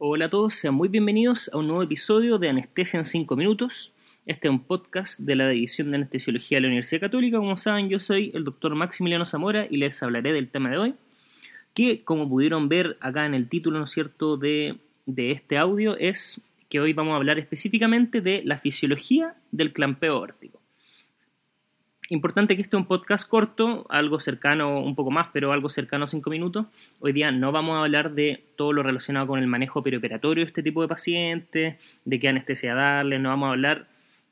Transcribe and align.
Hola 0.00 0.26
a 0.26 0.30
todos, 0.30 0.54
sean 0.54 0.74
muy 0.74 0.86
bienvenidos 0.86 1.50
a 1.52 1.58
un 1.58 1.66
nuevo 1.66 1.82
episodio 1.82 2.38
de 2.38 2.48
Anestesia 2.48 2.98
en 2.98 3.04
5 3.04 3.34
minutos. 3.34 3.92
Este 4.26 4.46
es 4.46 4.52
un 4.52 4.60
podcast 4.60 5.18
de 5.18 5.34
la 5.34 5.48
División 5.48 5.90
de 5.90 5.96
Anestesiología 5.96 6.58
de 6.58 6.60
la 6.60 6.68
Universidad 6.68 7.00
Católica. 7.00 7.38
Como 7.38 7.56
saben, 7.56 7.88
yo 7.88 7.98
soy 7.98 8.30
el 8.32 8.44
doctor 8.44 8.76
Maximiliano 8.76 9.26
Zamora 9.26 9.66
y 9.68 9.78
les 9.78 10.00
hablaré 10.00 10.32
del 10.32 10.50
tema 10.50 10.70
de 10.70 10.78
hoy, 10.78 10.94
que 11.74 12.04
como 12.04 12.28
pudieron 12.28 12.68
ver 12.68 12.96
acá 13.00 13.26
en 13.26 13.34
el 13.34 13.48
título, 13.48 13.80
¿no 13.80 13.88
cierto?, 13.88 14.36
de, 14.36 14.76
de 15.06 15.32
este 15.32 15.58
audio, 15.58 15.96
es 15.96 16.42
que 16.68 16.78
hoy 16.78 16.92
vamos 16.92 17.14
a 17.14 17.16
hablar 17.16 17.40
específicamente 17.40 18.20
de 18.20 18.42
la 18.44 18.56
fisiología 18.56 19.34
del 19.50 19.72
clampeo 19.72 20.14
aórtico. 20.14 20.47
Importante 22.10 22.56
que 22.56 22.62
este 22.62 22.74
es 22.74 22.80
un 22.80 22.86
podcast 22.86 23.28
corto, 23.28 23.84
algo 23.90 24.18
cercano, 24.18 24.80
un 24.80 24.94
poco 24.94 25.10
más, 25.10 25.28
pero 25.30 25.52
algo 25.52 25.68
cercano 25.68 26.06
a 26.06 26.08
5 26.08 26.30
minutos. 26.30 26.64
Hoy 27.00 27.12
día 27.12 27.30
no 27.30 27.52
vamos 27.52 27.76
a 27.76 27.80
hablar 27.80 28.12
de 28.12 28.44
todo 28.56 28.72
lo 28.72 28.82
relacionado 28.82 29.26
con 29.26 29.38
el 29.38 29.46
manejo 29.46 29.82
perioperatorio 29.82 30.42
de 30.42 30.48
este 30.48 30.62
tipo 30.62 30.80
de 30.80 30.88
pacientes, 30.88 31.76
de 32.06 32.20
qué 32.20 32.28
anestesia 32.28 32.74
darle, 32.74 33.18
no 33.18 33.28
vamos 33.28 33.48
a 33.48 33.50
hablar 33.50 33.88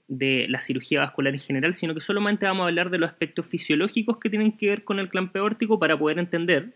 de 0.09 0.47
la 0.49 0.63
cirugía 0.63 1.01
vascular 1.01 1.35
en 1.35 1.41
general, 1.41 1.75
sino 1.75 1.93
que 1.93 2.01
solamente 2.01 2.47
vamos 2.47 2.65
a 2.65 2.69
hablar 2.69 2.89
de 2.89 2.97
los 2.97 3.11
aspectos 3.11 3.45
fisiológicos 3.45 4.17
que 4.17 4.31
tienen 4.31 4.53
que 4.53 4.71
ver 4.71 4.83
con 4.83 4.99
el 4.99 5.11
clampeo 5.11 5.45
órtico 5.45 5.79
para 5.79 5.99
poder 5.99 6.19
entender 6.19 6.73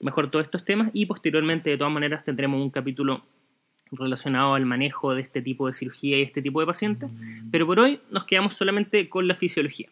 mejor 0.00 0.32
todos 0.32 0.46
estos 0.46 0.64
temas 0.64 0.90
y 0.92 1.06
posteriormente 1.06 1.70
de 1.70 1.78
todas 1.78 1.92
maneras 1.92 2.24
tendremos 2.24 2.60
un 2.60 2.70
capítulo 2.70 3.22
relacionado 3.92 4.54
al 4.54 4.66
manejo 4.66 5.14
de 5.14 5.22
este 5.22 5.42
tipo 5.42 5.68
de 5.68 5.74
cirugía 5.74 6.18
y 6.18 6.22
este 6.22 6.42
tipo 6.42 6.58
de 6.58 6.66
pacientes, 6.66 7.08
pero 7.52 7.68
por 7.68 7.78
hoy 7.78 8.00
nos 8.10 8.24
quedamos 8.24 8.56
solamente 8.56 9.08
con 9.08 9.28
la 9.28 9.36
fisiología. 9.36 9.88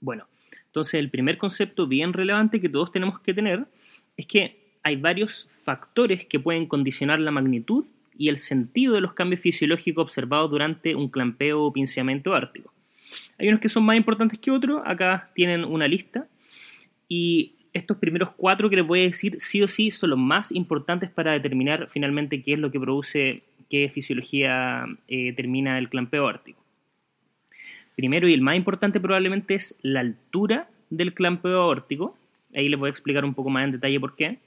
Bueno, 0.00 0.26
entonces 0.66 0.94
el 0.94 1.10
primer 1.10 1.38
concepto 1.38 1.86
bien 1.86 2.12
relevante 2.12 2.60
que 2.60 2.68
todos 2.68 2.92
tenemos 2.92 3.20
que 3.20 3.34
tener 3.34 3.64
es 4.16 4.26
que 4.26 4.56
hay 4.82 4.96
varios 4.96 5.48
factores 5.62 6.26
que 6.26 6.38
pueden 6.38 6.66
condicionar 6.66 7.18
la 7.18 7.30
magnitud 7.30 7.86
y 8.16 8.28
el 8.28 8.38
sentido 8.38 8.94
de 8.94 9.00
los 9.00 9.14
cambios 9.14 9.40
fisiológicos 9.40 10.02
observados 10.02 10.50
durante 10.50 10.94
un 10.94 11.08
clampeo 11.08 11.62
o 11.62 11.72
pinceamiento 11.72 12.34
ártico. 12.34 12.72
Hay 13.38 13.48
unos 13.48 13.60
que 13.60 13.68
son 13.68 13.84
más 13.84 13.96
importantes 13.96 14.38
que 14.38 14.50
otros, 14.50 14.82
acá 14.84 15.30
tienen 15.34 15.64
una 15.64 15.88
lista 15.88 16.26
y 17.08 17.54
estos 17.72 17.98
primeros 17.98 18.30
cuatro 18.36 18.70
que 18.70 18.76
les 18.76 18.86
voy 18.86 19.00
a 19.00 19.04
decir 19.04 19.36
sí 19.38 19.62
o 19.62 19.68
sí 19.68 19.90
son 19.90 20.10
los 20.10 20.18
más 20.18 20.50
importantes 20.52 21.10
para 21.10 21.32
determinar 21.32 21.88
finalmente 21.90 22.42
qué 22.42 22.54
es 22.54 22.58
lo 22.58 22.70
que 22.70 22.80
produce, 22.80 23.42
qué 23.68 23.88
fisiología 23.88 24.86
eh, 25.08 25.32
termina 25.34 25.78
el 25.78 25.88
clampeo 25.88 26.26
ártico. 26.26 26.65
Primero 27.96 28.28
y 28.28 28.34
el 28.34 28.42
más 28.42 28.56
importante 28.56 29.00
probablemente 29.00 29.54
es 29.54 29.78
la 29.80 30.00
altura 30.00 30.68
del 30.90 31.14
clampeo 31.14 31.62
aórtico. 31.62 32.14
Ahí 32.54 32.68
les 32.68 32.78
voy 32.78 32.88
a 32.88 32.90
explicar 32.90 33.24
un 33.24 33.32
poco 33.32 33.48
más 33.48 33.64
en 33.64 33.72
detalle 33.72 33.98
por 33.98 34.14
qué. 34.14 34.38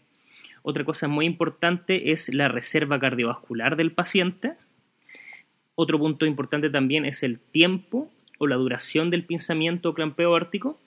Otra 0.62 0.86
cosa 0.86 1.08
muy 1.08 1.26
importante 1.26 2.12
es 2.12 2.32
la 2.32 2.48
reserva 2.48 3.00
cardiovascular 3.00 3.76
del 3.76 3.92
paciente. 3.92 4.54
Otro 5.74 5.98
punto 5.98 6.28
importante 6.28 6.70
también 6.70 7.06
es 7.06 7.24
el 7.24 7.40
tiempo 7.40 8.12
o 8.38 8.46
la 8.46 8.56
duración 8.56 9.10
del 9.10 9.26
pinzamiento 9.26 9.90
o 9.90 9.94
clampeo 9.96 10.30
aórtico. 10.30 10.80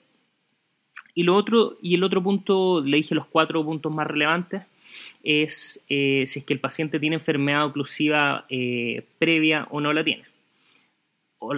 Y, 1.13 1.23
lo 1.23 1.35
otro, 1.35 1.77
y 1.81 1.95
el 1.95 2.03
otro 2.03 2.23
punto, 2.23 2.81
le 2.81 2.97
dije 2.97 3.13
los 3.13 3.25
cuatro 3.25 3.63
puntos 3.65 3.91
más 3.91 4.07
relevantes, 4.07 4.63
es 5.21 5.83
eh, 5.89 6.23
si 6.27 6.39
es 6.39 6.45
que 6.45 6.53
el 6.53 6.59
paciente 6.61 6.99
tiene 6.99 7.17
enfermedad 7.17 7.65
oclusiva 7.65 8.45
eh, 8.47 9.03
previa 9.19 9.67
o 9.69 9.81
no 9.81 9.91
la 9.91 10.03
tiene 10.03 10.32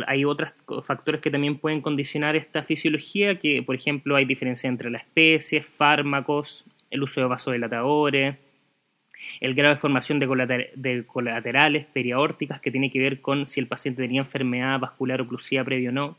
hay 0.08 0.26
otros 0.26 0.54
factores 0.84 1.22
que 1.22 1.32
también 1.32 1.58
pueden 1.58 1.82
condicionar 1.82 2.36
esta 2.36 2.64
fisiología, 2.64 3.40
que 3.40 3.64
por 3.64 3.76
ejemplo 3.76 4.16
hay 4.16 4.26
diferencia 4.26 4.68
entre 4.68 4.90
la 4.90 5.00
especie, 5.00 5.62
fármacos, 5.62 6.66
el 6.90 7.04
uso 7.04 7.22
de 7.22 7.28
vasodilatadores, 7.28 8.36
el 9.40 9.56
grado 9.56 9.76
de 9.76 9.80
formación 9.80 10.20
de, 10.20 11.04
colaterales 11.06 11.86
periaórticas 11.86 12.60
que 12.60 12.72
tiene 12.72 12.92
que 12.92 13.00
ver 13.00 13.22
con 13.22 13.46
si 13.46 13.60
el 13.60 13.68
paciente 13.68 14.02
tenía 14.02 14.22
enfermedad 14.22 14.80
vascular 14.80 15.22
oclusiva 15.22 15.64
previa 15.64 15.90
o 15.90 15.94
no, 15.94 16.18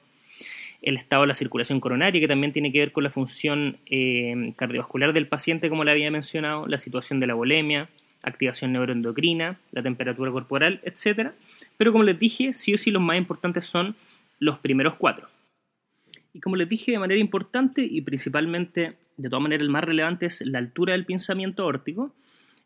el 0.83 0.97
estado 0.97 1.23
de 1.23 1.28
la 1.28 1.34
circulación 1.34 1.80
coronaria 1.80 2.20
que 2.20 2.29
también 2.29 2.52
tiene 2.52 2.70
que 2.73 2.80
ver 2.80 2.92
con 2.92 3.05
la 3.05 3.11
función 3.11 3.79
eh, 3.86 4.52
cardiovascular 4.57 5.13
del 5.13 5.27
paciente 5.27 5.69
como 5.69 5.85
le 5.85 5.90
había 5.90 6.11
mencionado, 6.11 6.67
la 6.67 6.79
situación 6.79 7.20
de 7.20 7.27
la 7.27 7.35
bulimia, 7.35 7.89
activación 8.23 8.73
neuroendocrina, 8.73 9.58
la 9.73 9.83
temperatura 9.83 10.30
corporal, 10.30 10.80
etcétera 10.85 11.35
pero 11.77 11.92
como 11.92 12.05
les 12.05 12.19
dije, 12.19 12.53
sí 12.53 12.75
o 12.75 12.79
sí 12.79 12.91
los 12.91 13.03
más 13.03 13.17
importantes 13.17 13.67
son 13.67 13.95
los 14.39 14.59
primeros 14.59 14.95
cuatro. 14.95 15.29
Y 16.33 16.41
como 16.41 16.57
les 16.57 16.69
dije 16.69 16.92
de 16.92 16.98
manera 16.98 17.20
importante 17.20 17.83
y 17.83 18.03
principalmente, 18.03 18.97
de 19.17 19.29
todas 19.31 19.42
maneras, 19.42 19.64
el 19.64 19.70
más 19.70 19.85
relevante 19.85 20.27
es 20.27 20.42
la 20.42 20.59
altura 20.59 20.92
del 20.92 21.07
pensamiento 21.07 21.64
órtico, 21.64 22.14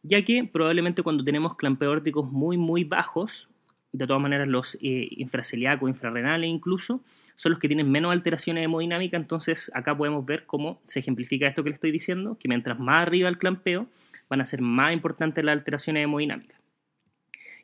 ya 0.03 0.22
que 0.25 0.44
probablemente 0.44 1.03
cuando 1.03 1.25
tenemos 1.25 1.56
clampeos 1.56 1.93
órticos 1.93 2.31
muy, 2.31 2.56
muy 2.56 2.84
bajos, 2.84 3.48
de 3.93 4.06
todas 4.06 4.22
maneras 4.22 4.48
los 4.48 4.76
eh, 4.76 5.09
infraceliacos, 5.10 5.88
infrarrenales 5.88 6.48
incluso, 6.48 7.03
son 7.37 7.53
los 7.53 7.59
que 7.59 7.69
tienen 7.69 7.91
menos 7.91 8.12
alteraciones 8.12 8.65
hemodinámicas, 8.65 9.21
entonces 9.21 9.71
acá 9.75 9.97
podemos 9.97 10.27
ver 10.27 10.44
cómo 10.47 10.81
se 10.87 11.00
ejemplifica 11.00 11.47
esto 11.47 11.62
que 11.62 11.71
les 11.71 11.77
estoy 11.77 11.91
diciendo, 11.91 12.37
que 12.38 12.48
mientras 12.48 12.78
más 12.78 13.03
arriba 13.03 13.28
el 13.28 13.38
clampeo, 13.38 13.87
van 14.28 14.41
a 14.41 14.47
ser 14.47 14.60
más 14.60 14.92
importantes 14.92 15.44
las 15.44 15.54
alteraciones 15.54 16.04
hemodinámicas. 16.04 16.60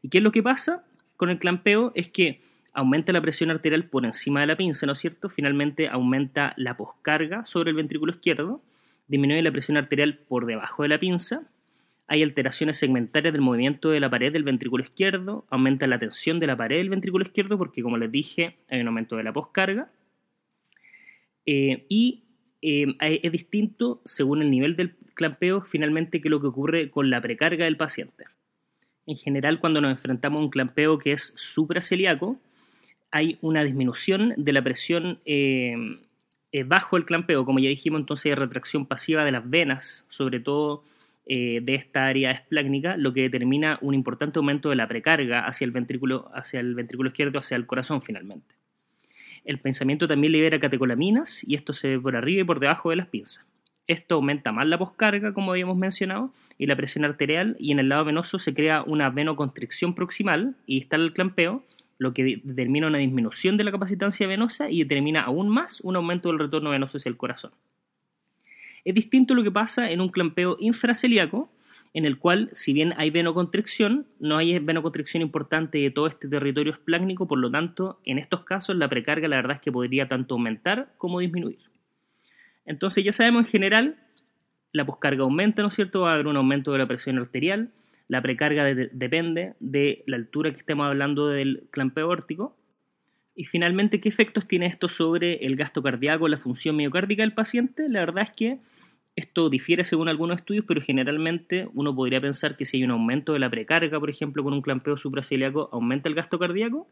¿Y 0.03 0.09
qué 0.09 0.19
es 0.19 0.25
lo 0.25 0.33
que 0.33 0.43
pasa? 0.43 0.85
Con 1.17 1.31
el 1.31 1.39
clampeo 1.39 1.93
es 1.95 2.09
que 2.09 2.41
aumenta 2.73 3.13
la 3.13 3.21
presión 3.21 3.51
arterial 3.51 3.85
por 3.85 4.05
encima 4.05 4.41
de 4.41 4.47
la 4.47 4.57
pinza, 4.57 4.87
¿no 4.87 4.93
es 4.93 4.99
cierto? 4.99 5.29
Finalmente 5.29 5.89
aumenta 5.89 6.53
la 6.57 6.77
poscarga 6.77 7.45
sobre 7.47 7.71
el 7.71 7.77
ventrículo 7.77 8.13
izquierdo, 8.13 8.61
disminuye 9.09 9.43
la 9.43 9.51
presión 9.51 9.77
arterial 9.77 10.19
por 10.29 10.47
debajo 10.47 10.83
de 10.83 10.91
la 10.91 11.01
pinza, 11.01 11.49
hay 12.09 12.23
alteraciones 12.23 12.77
segmentarias 12.77 13.33
del 13.33 13.43
movimiento 13.43 13.91
de 13.91 13.99
la 13.99 14.11
pared 14.11 14.33
del 14.33 14.45
ventrículo 14.45 14.85
izquierdo, 14.85 15.45
aumenta 15.51 15.87
la 15.87 15.99
tensión 15.99 16.39
de 16.39 16.47
la 16.47 16.57
pared 16.57 16.77
del 16.77 16.91
ventrículo 16.91 17.25
izquierdo 17.25 17.59
porque, 17.59 17.83
como 17.83 17.97
les 17.97 18.13
dije, 18.13 18.57
hay 18.69 18.81
un 18.81 18.89
aumento 18.89 19.17
de 19.17 19.25
la 19.25 19.33
poscarga. 19.33 19.91
Eh, 21.47 21.87
y 21.89 22.25
eh, 22.63 22.95
es 23.01 23.33
distinto 23.33 24.03
según 24.05 24.43
el 24.43 24.51
nivel 24.51 24.77
del 24.77 24.95
clampeo 25.15 25.63
finalmente 25.63 26.21
que 26.21 26.29
lo 26.29 26.41
que 26.41 26.49
ocurre 26.49 26.91
con 26.91 27.11
la 27.11 27.21
precarga 27.21 27.65
del 27.65 27.77
paciente 27.77 28.25
en 29.07 29.17
general 29.17 29.61
cuando 29.61 29.81
nos 29.81 29.93
enfrentamos 29.93 30.41
a 30.41 30.45
un 30.45 30.51
clampeo 30.51 30.99
que 30.99 31.13
es 31.13 31.33
supracelíaco, 31.37 32.39
hay 33.11 33.39
una 33.41 33.65
disminución 33.65 34.35
de 34.37 34.53
la 34.53 34.63
presión 34.63 35.21
eh, 35.25 35.77
eh, 36.53 36.65
bajo 36.65 36.97
el 36.97 37.05
clampeo, 37.05 37.45
como 37.45 37.59
ya 37.59 37.69
dijimos, 37.69 38.01
entonces 38.01 38.27
hay 38.27 38.35
retracción 38.35 38.87
pasiva 38.87 39.25
de 39.25 39.33
las 39.33 39.49
venas, 39.49 40.07
sobre 40.09 40.41
todo 40.41 40.85
eh, 41.27 41.61
de 41.63 41.75
esta 41.75 42.07
área 42.07 42.31
esplácnica, 42.31 42.97
lo 42.97 43.13
que 43.13 43.23
determina 43.23 43.79
un 43.81 43.95
importante 43.95 44.39
aumento 44.39 44.71
de 44.71 44.77
la 44.77 44.89
precarga 44.89 45.47
hacia 45.47 45.65
el 45.65 45.71
ventrículo, 45.71 46.31
hacia 46.35 46.61
el 46.61 46.75
ventrículo 46.75 47.09
izquierdo, 47.09 47.39
hacia 47.39 47.57
el 47.57 47.67
corazón 47.67 48.03
finalmente. 48.03 48.55
El 49.45 49.59
pensamiento 49.61 50.09
también 50.09 50.33
libera 50.33 50.59
catecolaminas 50.59 51.43
y 51.45 51.55
esto 51.55 51.73
se 51.73 51.89
ve 51.91 52.01
por 52.01 52.17
arriba 52.17 52.43
y 52.43 52.45
por 52.45 52.59
debajo 52.59 52.91
de 52.91 52.97
las 52.97 53.07
pinzas. 53.07 53.45
Esto 53.87 54.17
aumenta 54.17 54.53
más 54.53 54.67
la 54.67 54.79
poscarga, 54.79 55.33
como 55.33 55.53
habíamos 55.53 55.77
mencionado, 55.77 56.33
y 56.59 56.67
la 56.67 56.77
presión 56.77 57.05
arterial, 57.05 57.57
y 57.59 57.73
en 57.73 57.79
el 57.79 57.89
lado 57.89 58.05
venoso 58.05 58.39
se 58.39 58.55
crea 58.55 58.83
una 58.83 59.11
venoconstricción 59.11 59.95
proximal 59.95 60.55
y 60.67 60.81
está 60.81 60.97
el 60.97 61.13
clampeo, 61.13 61.63
lo 61.99 62.13
que 62.13 62.41
determina 62.43 62.87
una 62.87 62.99
disminución 62.99 63.57
de 63.57 63.65
la 63.65 63.73
capacitancia 63.73 64.27
venosa 64.27 64.71
y 64.71 64.83
determina 64.83 65.23
aún 65.23 65.49
más 65.49 65.81
un 65.81 65.97
aumento 65.97 66.29
del 66.29 66.39
retorno 66.39 66.71
venoso 66.71 66.99
hacia 66.99 67.09
el 67.09 67.17
corazón. 67.17 67.53
Es 68.85 68.95
distinto 68.95 69.35
lo 69.35 69.43
que 69.43 69.51
pasa 69.51 69.91
en 69.91 70.01
un 70.01 70.11
clampeo 70.11 70.57
infraceliaco, 70.61 71.51
en 71.95 72.05
el 72.05 72.19
cual, 72.19 72.51
si 72.53 72.75
bien 72.75 72.93
hay 72.99 73.11
venoconstricción, 73.11 74.07
no 74.21 74.37
hay 74.37 74.59
venoconstricción 74.59 75.23
importante 75.23 75.79
de 75.79 75.91
todo 75.91 76.07
este 76.07 76.29
territorio 76.29 76.73
esplácnico, 76.73 77.27
por 77.27 77.39
lo 77.39 77.51
tanto, 77.51 77.99
en 78.05 78.19
estos 78.19 78.45
casos 78.45 78.77
la 78.77 78.89
precarga 78.89 79.29
la 79.29 79.37
verdad 79.37 79.57
es 79.57 79.63
que 79.63 79.73
podría 79.73 80.07
tanto 80.07 80.35
aumentar 80.35 80.93
como 80.99 81.21
disminuir. 81.21 81.59
Entonces 82.67 83.05
ya 83.05 83.13
sabemos 83.13 83.47
en 83.47 83.51
general, 83.51 83.97
la 84.73 84.85
poscarga 84.85 85.23
aumenta, 85.23 85.63
¿no 85.63 85.69
es 85.69 85.75
cierto? 85.75 86.03
Va 86.03 86.11
a 86.11 86.15
haber 86.15 86.27
un 86.27 86.37
aumento 86.37 86.73
de 86.73 86.79
la 86.79 86.87
presión 86.87 87.19
arterial, 87.19 87.71
la 88.09 88.23
precarga 88.23 88.65
depende 88.65 89.55
de 89.59 90.05
la 90.07 90.17
altura 90.17 90.53
que 90.53 90.59
estemos 90.59 90.87
hablando 90.87 91.29
del 91.29 91.65
clampeo 91.71 92.09
órtico. 92.09 92.57
Y 93.35 93.45
finalmente, 93.45 94.01
¿qué 94.01 94.09
efectos 94.09 94.47
tiene 94.47 94.67
esto 94.67 94.89
sobre 94.89 95.45
el 95.47 95.57
gasto 95.57 95.83
cardíaco, 95.83 96.29
la 96.29 96.39
función 96.39 96.77
miocárdica 96.77 97.23
del 97.23 97.33
paciente? 97.33 97.89
La 97.89 98.01
verdad 98.01 98.25
es 98.25 98.31
que 98.31 98.59
esto 99.17 99.51
difiere 99.51 99.85
según 99.85 100.09
algunos 100.09 100.39
estudios, 100.39 100.65
pero 100.69 100.81
generalmente 100.81 101.69
uno 101.75 101.95
podría 101.95 102.21
pensar 102.21 102.57
que 102.57 102.65
si 102.65 102.77
hay 102.77 102.85
un 102.85 102.93
aumento 102.93 103.33
de 103.33 103.41
la 103.41 103.51
precarga, 103.51 103.99
por 103.99 104.11
ejemplo, 104.11 104.45
con 104.45 104.53
un 104.53 104.63
clampeo 104.63 104.97
supraciliaco, 104.97 105.69
aumenta 105.73 106.09
el 106.09 106.15
gasto 106.15 106.39
cardíaco. 106.39 106.87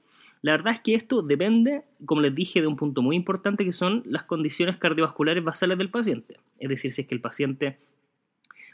La 0.44 0.52
verdad 0.52 0.74
es 0.74 0.80
que 0.80 0.94
esto 0.94 1.22
depende, 1.22 1.84
como 2.04 2.20
les 2.20 2.34
dije, 2.34 2.60
de 2.60 2.66
un 2.66 2.76
punto 2.76 3.00
muy 3.00 3.16
importante 3.16 3.64
que 3.64 3.72
son 3.72 4.02
las 4.04 4.24
condiciones 4.24 4.76
cardiovasculares 4.76 5.42
basales 5.42 5.78
del 5.78 5.88
paciente. 5.88 6.36
Es 6.58 6.68
decir, 6.68 6.92
si 6.92 7.00
es 7.00 7.08
que 7.08 7.14
el 7.14 7.22
paciente, 7.22 7.78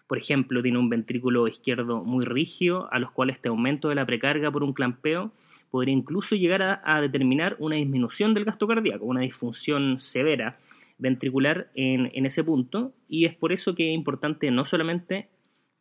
por 0.09 0.19
ejemplo, 0.19 0.65
tiene 0.65 0.79
un 0.79 0.89
ventrículo 0.89 1.47
izquierdo 1.47 2.03
muy 2.03 2.25
rígido, 2.25 2.93
a 2.93 2.99
los 2.99 3.13
cuales 3.13 3.37
este 3.37 3.51
aumento 3.51 3.89
de 3.89 3.95
la 3.95 4.05
precarga 4.05 4.51
por 4.51 4.65
un 4.65 4.73
clampeo 4.73 5.31
podría 5.71 5.95
incluso 5.95 6.35
llegar 6.35 6.81
a, 6.83 7.01
determinar 7.01 7.55
una 7.61 7.77
disminución 7.77 8.35
del 8.35 8.47
gasto 8.47 8.67
cardíaco, 8.67 9.05
una 9.05 9.21
disfunción 9.21 10.01
severa 10.01 10.59
ventricular 10.99 11.71
en, 11.77 12.11
en 12.13 12.27
ese 12.27 12.43
punto, 12.43 12.93
y 13.09 13.27
es 13.27 13.35
por 13.37 13.53
eso 13.53 13.77
que 13.77 13.91
es 13.91 13.95
importante 13.95 14.51
no 14.51 14.67
solamente 14.67 15.29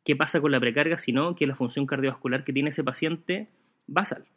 qué 0.06 0.16
pasa 0.16 0.40
con 0.40 0.52
la 0.52 0.60
precarga, 0.60 1.00
sino 1.00 1.34
que 1.36 1.48
la 1.48 1.56
función 1.56 1.88
cardiovascular 1.88 2.44
que 2.44 2.54
tiene 2.54 2.70
ese 2.70 2.84
paciente 2.84 3.48
basal. 3.88 4.28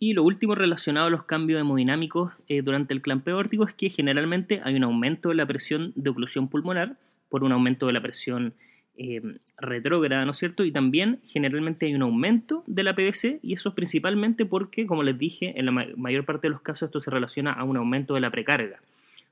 Y 0.00 0.12
lo 0.12 0.22
último 0.22 0.54
relacionado 0.54 1.08
a 1.08 1.10
los 1.10 1.24
cambios 1.24 1.60
hemodinámicos 1.60 2.32
eh, 2.48 2.62
durante 2.62 2.94
el 2.94 3.02
clampeo 3.02 3.36
aórtico 3.36 3.64
es 3.66 3.74
que 3.74 3.90
generalmente 3.90 4.60
hay 4.62 4.76
un 4.76 4.84
aumento 4.84 5.30
de 5.30 5.34
la 5.34 5.46
presión 5.46 5.92
de 5.96 6.10
oclusión 6.10 6.48
pulmonar 6.48 6.96
por 7.28 7.42
un 7.42 7.50
aumento 7.50 7.86
de 7.86 7.92
la 7.92 8.00
presión 8.00 8.54
eh, 8.96 9.20
retrógrada, 9.58 10.24
¿no 10.24 10.32
es 10.32 10.38
cierto? 10.38 10.64
Y 10.64 10.72
también 10.72 11.20
generalmente 11.24 11.86
hay 11.86 11.94
un 11.94 12.02
aumento 12.02 12.62
de 12.66 12.84
la 12.84 12.94
PVC 12.94 13.40
y 13.42 13.54
eso 13.54 13.70
es 13.70 13.74
principalmente 13.74 14.46
porque, 14.46 14.86
como 14.86 15.02
les 15.02 15.18
dije, 15.18 15.58
en 15.58 15.66
la 15.66 15.72
mayor 15.72 16.24
parte 16.24 16.46
de 16.46 16.52
los 16.52 16.62
casos 16.62 16.88
esto 16.88 17.00
se 17.00 17.10
relaciona 17.10 17.52
a 17.52 17.64
un 17.64 17.76
aumento 17.76 18.14
de 18.14 18.20
la 18.20 18.30
precarga 18.30 18.80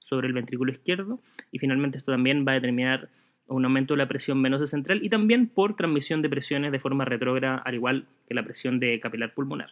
sobre 0.01 0.27
el 0.27 0.33
ventrículo 0.33 0.73
izquierdo 0.73 1.21
y 1.53 1.59
finalmente 1.59 1.99
esto 1.99 2.13
también 2.13 2.45
va 2.47 2.53
a 2.53 2.55
determinar 2.57 3.09
un 3.49 3.65
aumento 3.65 3.95
de 3.95 3.99
la 3.99 4.09
presión 4.09 4.43
venosa 4.43 4.67
central 4.67 5.01
y 5.03 5.09
también 5.09 5.47
por 5.47 5.77
transmisión 5.77 6.23
de 6.23 6.29
presiones 6.29 6.73
de 6.73 6.81
forma 6.81 7.05
retrógrada, 7.05 7.59
al 7.59 7.75
igual 7.75 8.07
que 8.29 8.35
la 8.35 8.45
presión 8.45 8.81
de 8.81 8.99
capilar 8.99 9.33
pulmonar. 9.33 9.71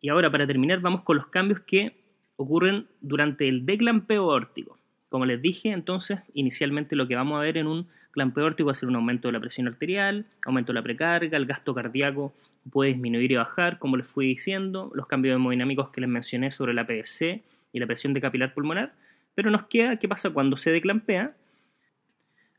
Y 0.00 0.08
ahora 0.08 0.30
para 0.30 0.46
terminar 0.46 0.80
vamos 0.80 1.02
con 1.02 1.16
los 1.16 1.26
cambios 1.26 1.60
que 1.60 1.96
ocurren 2.36 2.86
durante 3.00 3.48
el 3.48 3.66
declampeo 3.66 4.30
aórtico. 4.30 4.78
Como 5.08 5.26
les 5.26 5.40
dije, 5.40 5.70
entonces, 5.70 6.20
inicialmente 6.34 6.94
lo 6.94 7.08
que 7.08 7.16
vamos 7.16 7.38
a 7.38 7.42
ver 7.42 7.56
en 7.56 7.66
un 7.66 7.88
clampeo 8.12 8.44
aórtico 8.44 8.66
va 8.66 8.72
a 8.72 8.74
ser 8.74 8.88
un 8.88 8.96
aumento 8.96 9.28
de 9.28 9.32
la 9.32 9.40
presión 9.40 9.66
arterial, 9.66 10.26
aumento 10.44 10.72
de 10.72 10.74
la 10.74 10.82
precarga, 10.82 11.36
el 11.36 11.46
gasto 11.46 11.74
cardíaco 11.74 12.34
puede 12.70 12.90
disminuir 12.92 13.32
y 13.32 13.36
bajar, 13.36 13.78
como 13.78 13.96
les 13.96 14.06
fui 14.06 14.26
diciendo, 14.26 14.90
los 14.94 15.06
cambios 15.06 15.36
hemodinámicos 15.36 15.90
que 15.90 16.00
les 16.00 16.10
mencioné 16.10 16.50
sobre 16.50 16.74
la 16.74 16.86
PVC 16.86 17.42
y 17.72 17.80
la 17.80 17.86
presión 17.86 18.12
de 18.12 18.20
capilar 18.20 18.54
pulmonar, 18.54 18.92
pero 19.34 19.50
nos 19.50 19.64
queda 19.64 19.96
qué 19.96 20.08
pasa 20.08 20.30
cuando 20.30 20.56
se 20.56 20.70
declampea. 20.70 21.34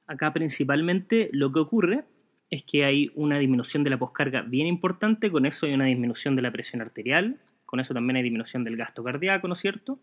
Acá 0.07 0.33
principalmente 0.33 1.29
lo 1.31 1.51
que 1.51 1.59
ocurre 1.59 2.03
es 2.49 2.63
que 2.63 2.83
hay 2.85 3.11
una 3.15 3.37
disminución 3.37 3.83
de 3.83 3.89
la 3.89 3.97
poscarga 3.97 4.41
bien 4.41 4.67
importante, 4.67 5.29
con 5.31 5.45
eso 5.45 5.65
hay 5.65 5.73
una 5.73 5.85
disminución 5.85 6.35
de 6.35 6.41
la 6.41 6.51
presión 6.51 6.81
arterial, 6.81 7.37
con 7.65 7.79
eso 7.79 7.93
también 7.93 8.17
hay 8.17 8.23
disminución 8.23 8.63
del 8.63 8.77
gasto 8.77 9.03
cardíaco, 9.03 9.47
¿no 9.47 9.53
es 9.53 9.59
cierto? 9.59 9.99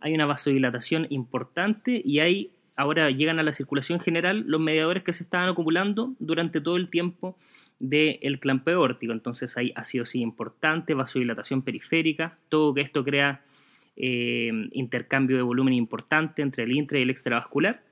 Hay 0.00 0.14
una 0.14 0.26
vasodilatación 0.26 1.06
importante 1.10 2.00
y 2.04 2.20
hay, 2.20 2.50
ahora 2.76 3.10
llegan 3.10 3.38
a 3.38 3.42
la 3.42 3.52
circulación 3.52 3.98
general 3.98 4.44
los 4.46 4.60
mediadores 4.60 5.02
que 5.02 5.12
se 5.12 5.24
estaban 5.24 5.48
acumulando 5.48 6.14
durante 6.20 6.60
todo 6.60 6.76
el 6.76 6.88
tiempo 6.88 7.36
del 7.80 8.38
clampeo 8.38 8.80
órtico. 8.80 9.12
Entonces 9.12 9.56
hay 9.56 9.72
acidosis 9.74 10.22
importante, 10.22 10.94
vasodilatación 10.94 11.62
periférica, 11.62 12.38
todo 12.48 12.74
que 12.74 12.82
esto 12.82 13.04
crea 13.04 13.42
eh, 13.96 14.68
intercambio 14.72 15.36
de 15.36 15.42
volumen 15.42 15.74
importante 15.74 16.42
entre 16.42 16.62
el 16.62 16.72
intra 16.72 17.00
y 17.00 17.02
el 17.02 17.10
extravascular 17.10 17.82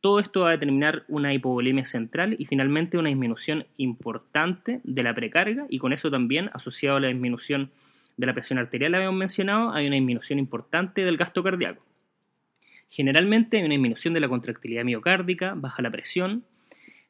todo 0.00 0.18
esto 0.18 0.40
va 0.40 0.48
a 0.48 0.52
determinar 0.52 1.04
una 1.08 1.34
hipovolemia 1.34 1.84
central 1.84 2.34
y 2.38 2.46
finalmente 2.46 2.96
una 2.96 3.08
disminución 3.08 3.66
importante 3.76 4.80
de 4.82 5.02
la 5.02 5.14
precarga 5.14 5.66
y 5.68 5.78
con 5.78 5.92
eso 5.92 6.10
también 6.10 6.50
asociado 6.54 6.96
a 6.96 7.00
la 7.00 7.08
disminución 7.08 7.70
de 8.16 8.26
la 8.26 8.34
presión 8.34 8.58
arterial, 8.58 8.94
habíamos 8.94 9.18
mencionado, 9.18 9.72
hay 9.72 9.86
una 9.86 9.96
disminución 9.96 10.38
importante 10.38 11.04
del 11.04 11.16
gasto 11.16 11.42
cardíaco. 11.42 11.82
Generalmente 12.88 13.58
hay 13.58 13.64
una 13.64 13.72
disminución 13.72 14.14
de 14.14 14.20
la 14.20 14.28
contractilidad 14.28 14.84
miocárdica, 14.84 15.54
baja 15.56 15.80
la 15.80 15.90
presión, 15.90 16.44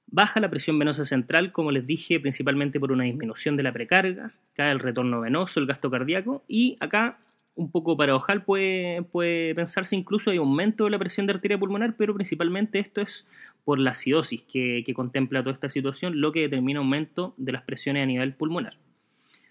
baja 0.06 0.40
la 0.40 0.50
presión 0.50 0.78
venosa 0.78 1.04
central, 1.04 1.52
como 1.52 1.70
les 1.70 1.86
dije, 1.86 2.20
principalmente 2.20 2.78
por 2.78 2.92
una 2.92 3.04
disminución 3.04 3.56
de 3.56 3.62
la 3.62 3.72
precarga, 3.72 4.32
cae 4.54 4.72
el 4.72 4.78
retorno 4.78 5.20
venoso, 5.20 5.58
el 5.58 5.66
gasto 5.66 5.90
cardíaco 5.90 6.44
y 6.48 6.76
acá 6.80 7.18
un 7.54 7.70
poco 7.70 7.96
paradojal 7.96 8.42
puede, 8.42 9.02
puede 9.02 9.54
pensarse 9.54 9.96
incluso 9.96 10.30
hay 10.30 10.38
aumento 10.38 10.84
de 10.84 10.90
la 10.90 10.98
presión 10.98 11.26
de 11.26 11.34
arteria 11.34 11.58
pulmonar, 11.58 11.94
pero 11.96 12.14
principalmente 12.14 12.78
esto 12.78 13.00
es 13.00 13.26
por 13.64 13.78
la 13.78 13.90
acidosis 13.90 14.42
que, 14.42 14.84
contempla 14.94 15.42
toda 15.42 15.54
esta 15.54 15.68
situación, 15.68 16.20
lo 16.20 16.32
que 16.32 16.40
determina 16.40 16.80
aumento 16.80 17.34
de 17.36 17.52
las 17.52 17.62
presiones 17.62 18.02
a 18.02 18.06
nivel 18.06 18.34
pulmonar. 18.34 18.76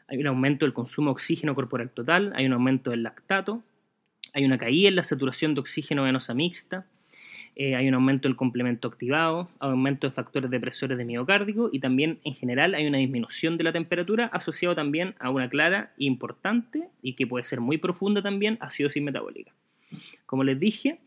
Hay 0.07 0.17
un 0.17 0.27
aumento 0.27 0.65
del 0.65 0.73
consumo 0.73 1.09
de 1.09 1.13
oxígeno 1.13 1.53
corporal 1.53 1.91
total, 1.91 2.33
hay 2.35 2.45
un 2.45 2.53
aumento 2.53 2.89
del 2.91 3.03
lactato, 3.03 3.63
hay 4.33 4.45
una 4.45 4.57
caída 4.57 4.89
en 4.89 4.95
la 4.95 5.03
saturación 5.03 5.53
de 5.53 5.61
oxígeno 5.61 6.03
venosa 6.03 6.33
mixta, 6.33 6.85
eh, 7.61 7.75
hay 7.75 7.89
un 7.89 7.93
aumento 7.93 8.29
del 8.29 8.37
complemento 8.37 8.87
activado, 8.87 9.49
aumento 9.59 10.07
de 10.07 10.13
factores 10.13 10.49
depresores 10.49 10.97
de 10.97 11.03
miocárdico 11.03 11.69
y 11.73 11.79
también 11.79 12.19
en 12.23 12.33
general 12.33 12.73
hay 12.73 12.87
una 12.87 12.99
disminución 12.99 13.57
de 13.57 13.65
la 13.65 13.73
temperatura 13.73 14.27
asociado 14.27 14.75
también 14.75 15.13
a 15.19 15.29
una 15.29 15.49
clara 15.49 15.91
importante 15.97 16.87
y 17.01 17.15
que 17.15 17.27
puede 17.27 17.43
ser 17.43 17.59
muy 17.59 17.77
profunda 17.77 18.21
también 18.21 18.57
acidosis 18.61 19.03
metabólica. 19.03 19.51
Como 20.25 20.45
les 20.45 20.57
dije, 20.57 20.99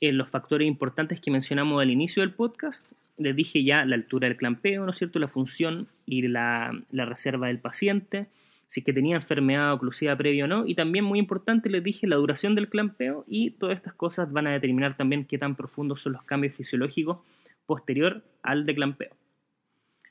en 0.00 0.18
los 0.18 0.28
factores 0.28 0.66
importantes 0.66 1.20
que 1.20 1.30
mencionamos 1.30 1.80
al 1.80 1.92
inicio 1.92 2.22
del 2.22 2.32
podcast, 2.32 2.94
les 3.16 3.36
dije 3.36 3.62
ya 3.62 3.84
la 3.84 3.94
altura 3.94 4.26
del 4.26 4.36
clampeo, 4.36 4.84
¿no 4.84 4.90
es 4.90 4.98
cierto? 4.98 5.20
La 5.20 5.28
función 5.28 5.86
y 6.04 6.22
la, 6.22 6.76
la 6.90 7.04
reserva 7.04 7.46
del 7.46 7.60
paciente, 7.60 8.26
si 8.72 8.80
es 8.80 8.86
que 8.86 8.94
tenía 8.94 9.16
enfermedad 9.16 9.74
oclusiva 9.74 10.16
previa 10.16 10.46
o 10.46 10.48
no, 10.48 10.66
y 10.66 10.74
también 10.74 11.04
muy 11.04 11.18
importante 11.18 11.68
les 11.68 11.84
dije 11.84 12.06
la 12.06 12.16
duración 12.16 12.54
del 12.54 12.70
clampeo 12.70 13.22
y 13.28 13.50
todas 13.50 13.74
estas 13.74 13.92
cosas 13.92 14.32
van 14.32 14.46
a 14.46 14.52
determinar 14.52 14.96
también 14.96 15.26
qué 15.26 15.36
tan 15.36 15.56
profundos 15.56 16.00
son 16.00 16.14
los 16.14 16.22
cambios 16.22 16.56
fisiológicos 16.56 17.18
posterior 17.66 18.24
al 18.42 18.64
declampeo. 18.64 19.10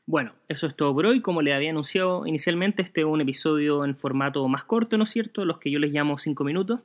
Bueno, 0.05 0.33
eso 0.47 0.67
es 0.67 0.75
todo 0.75 0.93
por 0.93 1.07
hoy. 1.07 1.21
Como 1.21 1.41
les 1.41 1.55
había 1.55 1.71
anunciado 1.71 2.27
inicialmente, 2.27 2.83
este 2.83 3.01
es 3.01 3.07
un 3.07 3.19
episodio 3.19 3.83
en 3.83 3.97
formato 3.97 4.47
más 4.47 4.63
corto, 4.63 4.95
¿no 4.95 5.05
es 5.05 5.09
cierto? 5.09 5.43
Los 5.43 5.57
que 5.57 5.71
yo 5.71 5.79
les 5.79 5.91
llamo 5.91 6.19
5 6.19 6.43
minutos. 6.43 6.81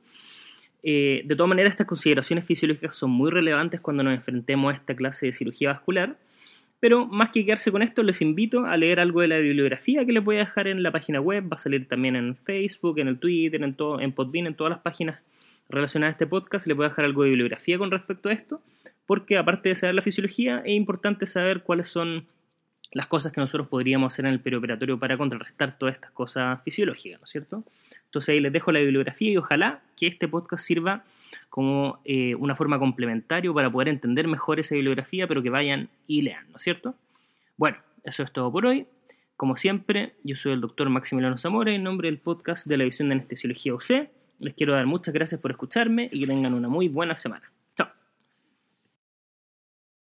Eh, 0.81 1.21
de 1.25 1.35
todas 1.35 1.49
maneras, 1.49 1.73
estas 1.73 1.85
consideraciones 1.85 2.43
fisiológicas 2.43 2.95
son 2.95 3.11
muy 3.11 3.29
relevantes 3.29 3.81
cuando 3.81 4.01
nos 4.01 4.15
enfrentemos 4.15 4.73
a 4.73 4.77
esta 4.77 4.95
clase 4.95 5.27
de 5.27 5.33
cirugía 5.33 5.73
vascular 5.73 6.17
pero 6.79 7.07
más 7.07 7.31
que 7.31 7.43
quedarse 7.43 7.71
con 7.71 7.81
esto, 7.81 8.03
les 8.03 8.21
invito 8.21 8.65
a 8.65 8.77
leer 8.77 8.99
algo 8.99 9.21
de 9.21 9.27
la 9.27 9.37
bibliografía 9.39 10.05
que 10.05 10.11
les 10.11 10.23
voy 10.23 10.35
a 10.35 10.39
dejar 10.39 10.67
en 10.67 10.83
la 10.83 10.91
página 10.91 11.19
web. 11.19 11.43
Va 11.51 11.55
a 11.55 11.59
salir 11.59 11.87
también 11.87 12.15
en 12.15 12.35
Facebook, 12.35 12.99
en 12.99 13.07
el 13.07 13.17
Twitter, 13.17 13.63
en, 13.63 13.73
todo, 13.73 13.99
en 13.99 14.11
Podbean, 14.11 14.45
en 14.47 14.55
todas 14.55 14.71
las 14.71 14.79
páginas 14.81 15.19
relacionadas 15.69 16.11
a 16.11 16.15
este 16.15 16.27
podcast. 16.27 16.67
Les 16.67 16.77
voy 16.77 16.85
a 16.85 16.89
dejar 16.89 17.05
algo 17.05 17.23
de 17.23 17.29
bibliografía 17.29 17.79
con 17.79 17.89
respecto 17.89 18.29
a 18.29 18.33
esto, 18.33 18.61
porque 19.07 19.37
aparte 19.37 19.69
de 19.69 19.75
saber 19.75 19.95
la 19.95 20.03
fisiología, 20.03 20.61
es 20.65 20.75
importante 20.75 21.25
saber 21.25 21.63
cuáles 21.63 21.87
son 21.87 22.27
las 22.91 23.07
cosas 23.07 23.31
que 23.31 23.41
nosotros 23.41 23.67
podríamos 23.67 24.13
hacer 24.13 24.25
en 24.25 24.33
el 24.33 24.39
perioperatorio 24.39 24.99
para 24.99 25.17
contrarrestar 25.17 25.77
todas 25.77 25.95
estas 25.95 26.11
cosas 26.11 26.61
fisiológicas, 26.63 27.19
¿no 27.19 27.25
es 27.25 27.31
cierto? 27.31 27.63
Entonces 28.05 28.29
ahí 28.29 28.39
les 28.39 28.53
dejo 28.53 28.71
la 28.71 28.79
bibliografía 28.79 29.31
y 29.31 29.37
ojalá 29.37 29.81
que 29.97 30.07
este 30.07 30.27
podcast 30.27 30.63
sirva 30.63 31.03
como 31.49 31.99
eh, 32.05 32.35
una 32.35 32.55
forma 32.55 32.79
complementaria 32.79 33.51
para 33.53 33.71
poder 33.71 33.89
entender 33.89 34.27
mejor 34.27 34.59
esa 34.59 34.75
bibliografía, 34.75 35.27
pero 35.27 35.41
que 35.41 35.49
vayan 35.49 35.89
y 36.07 36.21
lean, 36.21 36.49
¿no 36.51 36.57
es 36.57 36.63
cierto? 36.63 36.95
Bueno, 37.57 37.77
eso 38.03 38.23
es 38.23 38.31
todo 38.31 38.51
por 38.51 38.65
hoy. 38.65 38.87
Como 39.35 39.55
siempre, 39.55 40.13
yo 40.23 40.35
soy 40.35 40.53
el 40.53 40.61
doctor 40.61 40.89
Maximiliano 40.89 41.37
Zamora 41.37 41.71
en 41.71 41.83
nombre 41.83 42.07
del 42.07 42.17
podcast 42.17 42.65
de 42.65 42.77
la 42.77 42.83
edición 42.83 43.09
de 43.09 43.15
Anestesiología 43.15 43.73
UC. 43.73 44.09
Les 44.39 44.53
quiero 44.55 44.73
dar 44.73 44.85
muchas 44.85 45.13
gracias 45.13 45.39
por 45.41 45.51
escucharme 45.51 46.09
y 46.11 46.21
que 46.21 46.27
tengan 46.27 46.53
una 46.53 46.67
muy 46.67 46.87
buena 46.87 47.17
semana. 47.17 47.51